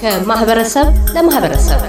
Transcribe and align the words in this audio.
ከማህበረሰብ 0.00 0.86
ለማህበረሰብ 1.14 1.80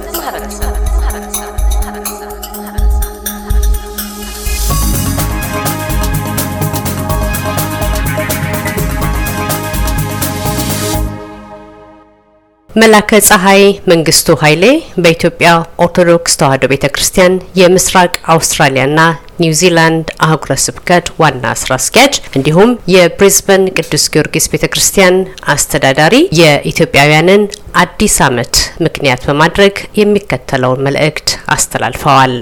መላከ 12.79 13.19
ፀሐይ 13.27 13.63
መንግስቱ 13.91 14.35
ኃይሌ 14.41 14.65
በኢትዮጵያ 15.03 15.51
ኦርቶዶክስ 15.85 16.37
ተዋሕዶ 16.41 16.65
ቤተ 16.73 16.87
ክርስቲያን 16.95 17.35
የምስራቅ 17.61 18.13
አውስትራሊያና 18.35 18.99
ኒውዚላንድ 19.43 20.09
አህጉረ 20.27 20.53
ስብከት 20.65 21.07
ዋና 21.21 21.53
ስራ 21.61 21.71
አስኪያጅ 21.79 22.15
እንዲሁም 22.39 22.71
የብሪዝበን 22.95 23.65
ቅዱስ 23.77 24.05
ጊዮርጊስ 24.15 24.47
ቤተ 24.53 24.67
ክርስቲያን 24.73 25.17
አስተዳዳሪ 25.55 26.15
የኢትዮጵያውያንን 26.41 27.43
አዲስ 27.83 28.17
ዓመት 28.29 28.55
ምክንያት 28.87 29.25
በማድረግ 29.29 29.75
የሚከተለውን 30.01 30.85
መልእክት 30.89 31.31
አስተላልፈዋል። 31.55 32.37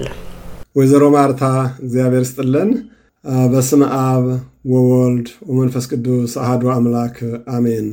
ወይዘሮ 0.76 1.04
ማርታ 1.16 1.44
እግዚአብሔር 1.84 2.26
ስጥልን። 2.30 2.70
በስመ 3.52 3.82
አብ 4.02 4.26
ወወልድ 4.72 5.28
ወመንፈስ 5.50 5.86
ቅዱስ 5.92 6.34
አሐዱ 6.42 6.64
አምላክ 6.74 7.16
አሜን። 7.54 7.88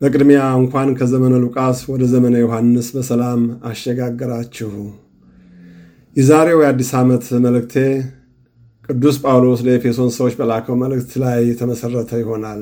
በቅድሚያ 0.00 0.40
እንኳን 0.58 0.88
ከዘመነ 0.98 1.34
ሉቃስ 1.42 1.78
ወደ 1.88 2.02
ዘመነ 2.10 2.34
ዮሐንስ 2.42 2.88
በሰላም 2.96 3.40
አሸጋገራችሁ። 3.68 4.72
የዛሬው 6.16 6.60
የአዲስ 6.62 6.90
ዓመት 6.98 7.24
መልእክቴ 7.44 7.74
ቅዱስ 8.88 9.16
ጳውሎስ 9.24 9.60
ለኤፌሶን 9.66 10.10
ሰዎች 10.16 10.34
በላከው 10.38 10.76
መልእክት 10.82 11.10
ላይ 11.22 11.38
የተመሠረተ 11.48 12.20
ይሆናል። 12.22 12.60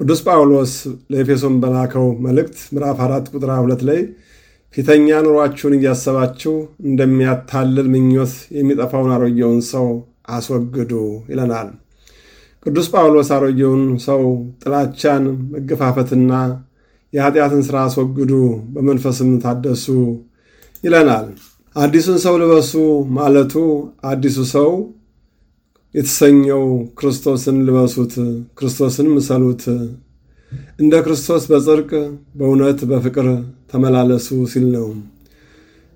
ቅዱስ 0.00 0.20
ጳውሎስ 0.26 0.74
ለኤፌሶን 1.12 1.56
በላከው 1.62 2.06
መልእክት 2.26 2.58
ምዕራፍ 2.74 3.00
አራት 3.06 3.26
ቁጥር 3.34 3.52
ሁለት 3.60 3.84
ላይ 3.88 4.00
ፊተኛ 4.76 5.08
ኑሯችሁን 5.26 5.76
እያሰባችሁ 5.76 6.54
እንደሚያታልል 6.88 7.88
ምኞት 7.92 8.34
የሚጠፋውን 8.56 9.14
አሮጌውን 9.16 9.60
ሰው 9.70 9.88
አስወግዱ 10.30 10.92
ይለናል። 11.30 11.68
ቅዱስ 12.66 12.86
ጳውሎስ 12.92 13.28
አሮጌውን 13.34 13.82
ሰው 14.04 14.22
ጥላቻን፣ 14.62 15.24
መገፋፈትና 15.52 16.30
የኃጢአትን 17.12 17.62
ሥራ 17.66 17.76
አስወግዱ፣ 17.86 18.30
በመንፈስም 18.74 19.30
ታደሱ 19.42 19.84
ይለናል። 20.84 21.26
አዲሱን 21.76 22.18
ሰው 22.24 22.34
ልበሱ 22.42 22.72
ማለቱ 23.16 23.54
አዲሱ 24.04 24.38
ሰው 24.52 24.70
የተሰኘው 25.94 26.64
ክርስቶስን 26.98 27.56
ልበሱት፣ 27.66 28.14
ክርስቶስን 28.58 29.08
ምሰሉት፣ 29.14 29.64
እንደ 30.80 30.94
ክርስቶስ 31.06 31.44
በጽድቅ 31.50 31.90
በእውነት 32.38 32.80
በፍቅር 32.90 33.28
ተመላለሱ 33.72 34.38
ሲል 34.52 34.66
ነው። 34.74 34.88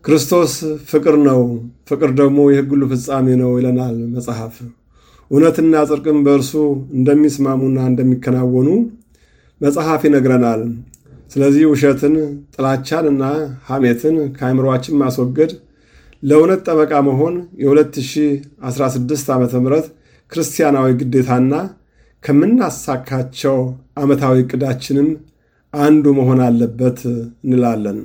ክርስቶስ 0.05 0.53
ፍቅር 0.91 1.17
ነው፣ 1.27 1.41
ፍቅር 1.89 2.11
ደግሞ 2.21 2.39
የሕግ 2.51 2.71
ሁሉ 2.75 2.85
ፍጻሜ 2.93 3.29
ነው 3.43 3.51
ይለናል 3.59 3.97
መጽሐፍ። 4.15 4.55
እውነትና 5.31 5.75
ጽድቅም 5.89 6.19
በእርሱ 6.27 6.53
እንደሚስማሙና 6.99 7.79
እንደሚከናወኑ 7.91 8.69
መጽሐፍ 9.61 10.03
ይነግረናል። 10.09 10.63
ስለዚህ 11.33 11.65
ውሸትን፣ 11.71 12.15
ጥላቻንና 12.55 13.23
ሐሜትን 13.69 14.17
ከአይምሯችን 14.37 14.99
ማስወገድ 15.03 15.51
ለእውነት 16.23 16.61
ጠበቃ 16.69 16.93
መሆን 17.09 17.35
የ2016 17.63 19.29
ዓ 19.35 19.39
ም 19.59 19.83
ክርስቲያናዊ 20.33 20.89
ግዴታና 21.01 21.53
ከምናሳካቸው 22.25 23.59
ዓመታዊ 24.03 24.41
ዕቅዳችንም 24.45 25.09
አንዱ 25.75 26.05
መሆን 26.19 26.41
አለበት 26.47 26.99
እንላለን። 27.45 27.99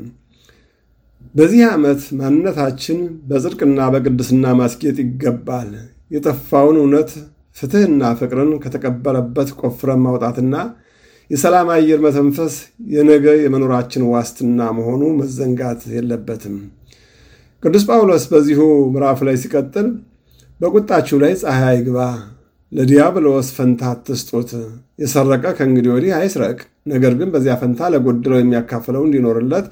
በዚህ 1.36 1.62
ዓመት 1.74 2.02
ማንነታችን 2.20 3.00
በጽድቅና 3.30 3.80
በቅድስና 3.94 4.46
ማስጌጥ 4.60 4.98
ይገባል። 5.04 5.72
የጠፋውን 6.14 6.78
እውነት 6.82 7.12
ፍትሕና 7.58 8.04
ፍቅርን 8.20 8.52
ከተቀበረበት 8.64 9.50
ቆፍረን 9.62 10.02
ማውጣትና 10.06 10.56
የሰላም 11.30 11.68
አየር 11.74 12.00
መተንፈስ 12.06 12.56
የነገ 12.94 13.26
የመኖራችን 13.44 14.04
ዋስትና 14.12 14.60
መሆኑ 14.78 15.04
መዘንጋት 15.20 15.82
የለበትም። 15.96 16.56
ቅዱስ 17.64 17.84
ጳውሎስ 17.90 18.24
በዚሁ 18.32 18.62
ምዕራፍ 18.94 19.20
ላይ 19.28 19.36
ሲቀጥል 19.44 19.88
በቁጣችሁ 20.60 21.18
ላይ 21.24 21.34
ፀሐይ 21.42 21.66
አይግባ፣ 21.70 22.00
ለዲያብሎስ 22.72 23.48
ፈንታ 23.56 23.82
አትስጡት፣ 23.92 24.52
የሰረቀ 25.00 25.46
ከእንግዲህ 25.58 25.92
ወዲህ 25.96 26.14
አይስረቅ፣ 26.20 26.60
ነገር 26.94 27.14
ግን 27.20 27.32
በዚያ 27.34 27.56
ፈንታ 27.62 27.90
ለጎደለው 27.94 28.40
የሚያካፍለው 28.42 29.04
እንዲኖርለት 29.08 29.68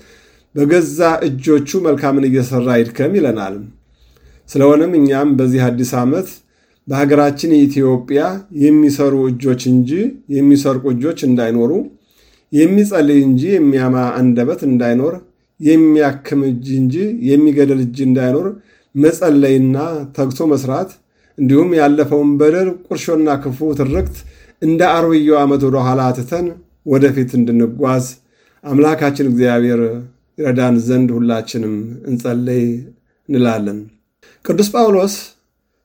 በገዛ 0.56 1.00
እጆቹ 1.28 1.70
መልካምን 1.86 2.28
እየሠራ 2.30 2.70
ይድከም 2.80 3.14
ይለናል። 3.18 3.56
ስለሆነም 4.52 4.94
እኛም 5.00 5.30
በዚህ 5.40 5.62
አዲስ 5.68 5.92
ዓመት 6.02 6.30
በሀገራችን 6.88 7.52
ኢትዮጵያ 7.60 8.22
የሚሰሩ 8.64 9.16
እጆች 9.30 9.62
እንጂ 9.72 9.92
የሚሰርቁ 10.36 10.84
እጆች 10.94 11.20
እንዳይኖሩ፣ 11.28 11.72
የሚጸልይ 12.54 13.20
እንጂ 13.28 13.44
የሚያማ 13.56 13.98
አንደበት 14.20 14.62
እንዳይኖር፣ 14.70 15.14
የሚያክም 15.60 16.42
እጅ 16.50 16.68
እንጂ 16.80 16.96
የሚገድል 17.30 17.80
እጅ 17.86 17.98
እንዳይኖር 18.08 18.48
መጸለይና 18.96 19.78
ተግቶ 20.18 20.48
መስራት 20.54 20.90
እንዲሁም 21.38 21.70
ያለፈውን 21.80 22.32
በደል 22.40 22.70
ቁርሾና 22.88 23.38
ክፉ 23.44 23.70
ትርክት 23.80 24.18
እንደ 24.62 24.82
አሮጌው 24.96 25.38
ዓመት 25.44 25.62
ወደ 25.68 25.78
ኋላ 25.86 26.02
ትተን 26.18 26.48
ወደፊት 26.86 27.32
እንድንጓዝ 27.40 28.06
አምላካችን 28.64 29.30
እግዚአብሔር 29.32 29.82
ይረዳን 30.38 30.76
ዘንድ 30.88 31.10
ሁላችንም 31.18 31.74
እንጸለይ 32.10 32.64
እንላለን። 33.30 33.80
ቅዱስ 34.46 34.70
ጳውሎስ 34.74 35.16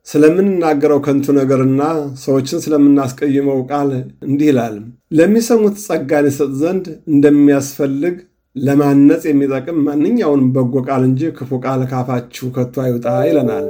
ስለምንናገረው 0.07 0.99
ከንቱ 1.05 1.27
ነገርና 1.39 1.83
ሰዎችን 2.23 2.63
ስለምናስቀይመው 2.65 3.59
ቃል 3.71 3.91
እንዲህ 4.27 4.49
ይላል። 4.51 4.77
ለሚሰሙት 5.19 5.77
ጸጋን 5.85 6.27
ይሰጥ 6.31 6.51
ዘንድ 6.61 6.85
እንደሚያስፈልግ 7.13 8.15
ለማነጽ 8.57 9.23
የሚጠቅም 9.29 9.79
ማንኛውንም 9.87 10.49
በጎ 10.55 10.75
ቃል 10.89 11.03
እንጂ 11.09 11.31
ክፉ 11.39 11.59
ቃል 11.65 11.81
ካፋችሁ 11.91 12.47
ከቶ 12.57 12.75
አይውጣ 12.85 13.07
ይለናል። 13.29 13.67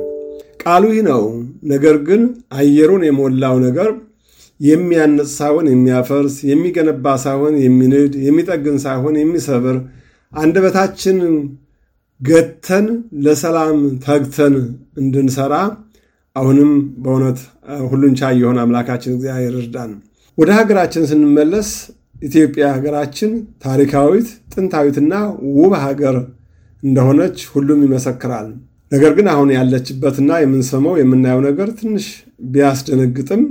ቃሉ 0.62 0.84
ይህ 0.92 1.02
ነው። 1.08 1.22
ነገር 1.72 1.96
ግን 2.08 2.22
አየሩን 2.58 3.04
የሞላው 3.08 3.56
ነገር 3.66 3.90
የሚያንጽ 4.60 5.30
ሳይሆን 5.38 5.66
የሚያፈርስ፣ 5.72 6.36
የሚገነባ 6.50 7.16
ሳይሆን 7.24 7.54
የሚንድ፣ 7.64 8.12
የሚጠግን 8.26 8.76
ሳይሆን 8.84 9.16
የሚሰብር 9.20 9.76
አንደበታችን 10.32 11.18
ገተን 12.20 12.86
ለሰላም 13.24 13.76
ተግተን 14.04 14.54
እንድንሰራ 15.00 15.54
አሁንም 16.36 16.70
በእውነት 17.02 17.38
ሁሉን 17.90 18.14
ቻይ 18.20 18.34
የሆነ 18.40 18.58
አምላካችን 18.64 19.14
እግዚአብሔር 19.16 19.54
እርዳን። 19.60 19.92
ወደ 20.38 20.50
ሀገራችን 20.58 21.06
ስንመለስ 21.10 21.68
ኢትዮጵያ 22.22 22.64
ሀገራችን 22.74 23.32
ታሪካዊት 23.64 24.28
ጥንታዊትና 24.52 25.14
ውብ 25.56 25.74
ሀገር 25.84 26.16
እንደሆነች 26.82 27.38
ሁሉም 27.52 27.80
ይመሰክራል። 27.86 28.48
ነገር 28.92 29.12
ግን 29.18 29.26
አሁን 29.32 29.48
ያለችበትና 29.56 30.32
የምንሰማው 30.40 30.94
የምናየው 31.00 31.40
ነገር 31.48 31.68
ትንሽ 31.80 32.06
ቢያስደነግጥም 32.50 33.42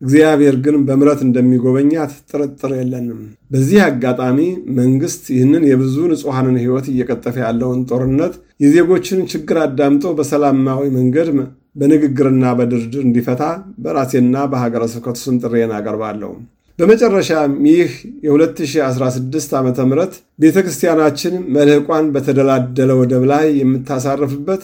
እግዚአብሔር 0.00 0.54
ግን 0.64 0.76
በምሕረት 0.86 1.20
እንደሚጎበኛት 1.24 2.12
ጥርጥር 2.30 2.72
የለንም። 2.76 3.18
በዚህ 3.52 3.80
አጋጣሚ 3.86 4.38
መንግስት 4.78 5.24
ይህንን 5.34 5.64
የብዙ 5.70 5.96
ንጹሐንን 6.12 6.56
ሕይወት 6.62 6.86
እየቀጠፈ 6.92 7.36
ያለውን 7.44 7.80
ጦርነት 7.90 8.34
የዜጎችን 8.64 9.20
ችግር 9.32 9.58
አዳምጦ 9.64 10.14
በሰላማዊ 10.18 10.86
መንገድ 10.96 11.28
በንግግርና 11.76 12.44
በድርድር 12.58 13.02
እንዲፈታ 13.06 13.42
በራሴና 13.82 14.36
በሀገረ 14.52 14.84
ስብከቱ 14.92 15.18
ስም 15.24 15.36
ጥሬን 15.42 15.74
አቀርባለሁ። 15.76 16.30
በመጨረሻም 16.78 17.52
ይህ 17.70 17.90
የ2016 18.26 19.54
ዓ 19.56 19.62
ም 19.62 19.96
ቤተ 20.42 20.56
ክርስቲያናችን 20.64 21.34
መልሕቋን 21.56 22.06
በተደላደለ 22.14 22.90
ወደብ 23.00 23.24
ላይ 23.32 23.46
የምታሳርፍበት 23.60 24.62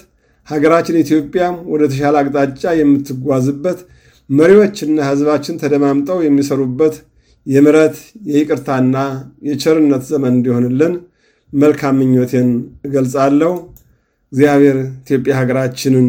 ሀገራችን 0.49 1.01
ኢትዮጵያም 1.03 1.55
ወደ 1.73 1.83
ተሻለ 1.93 2.17
አቅጣጫ 2.21 2.65
የምትጓዝበት 2.79 3.79
መሪዎችና 4.31 4.99
ሕዝባችን 5.09 5.61
ተደማምጠው 5.63 6.19
የሚሰሩበት 6.23 6.95
የምሕረት 7.47 7.97
የይቅርታና 8.29 8.97
የቸርነት 9.49 10.05
ዘመን 10.11 10.33
እንዲሆንልን 10.37 10.95
መልካም 11.53 11.99
ምኞቴን 12.01 12.49
እገልጻለሁ። 12.87 13.53
እግዚአብሔር 14.33 14.79
ኢትዮጵያ 15.03 15.35
ሀገራችንን 15.41 16.09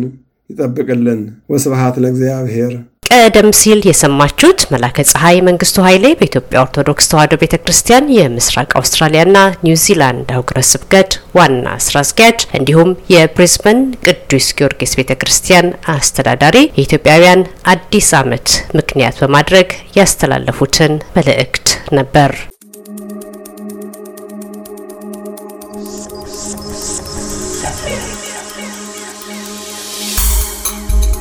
ይጠብቅልን። 0.49 1.21
ወስብሐት 1.49 1.95
ለእግዚአብሔር። 2.03 2.73
ቀደም 3.07 3.49
ሲል 3.59 3.79
የሰማችሁት 3.87 4.61
መላከ 4.73 5.03
ፀሐይ 5.09 5.37
መንግስቱ 5.47 5.77
ኃይሌ 5.85 6.05
በኢትዮጵያ 6.19 6.57
ኦርቶዶክስ 6.63 7.09
ተዋሕዶ 7.11 7.35
ቤተ 7.41 7.55
ክርስቲያን 7.61 8.09
የምስራቅ 8.15 8.69
አውስትራሊያና 8.79 9.37
ኒውዚላንድ 9.65 10.31
አህጉረ 10.33 10.61
ስብከት 10.71 11.09
ዋና 11.37 11.75
ስራ 11.85 11.95
አስኪያጅ 12.03 12.41
እንዲሁም 12.59 12.91
የብሪዝበን 13.13 13.79
ቅዱስ 14.07 14.49
ጊዮርጊስ 14.59 14.93
ቤተ 14.99 15.13
ክርስቲያን 15.21 15.67
አስተዳዳሪ 15.95 16.57
የኢትዮጵያውያን 16.71 17.43
አዲስ 17.75 18.11
ዓመት 18.21 18.49
ምክንያት 18.79 19.17
በማድረግ 19.23 19.69
ያስተላለፉትን 19.99 20.95
መልእክት 21.17 21.67
ነበር። 21.99 22.31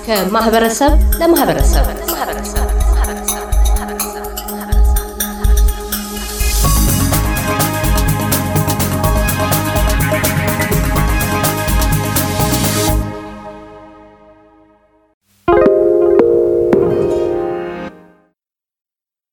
ከማህበረሰብ 0.06 0.92
ለማህበረሰብ 1.20 1.86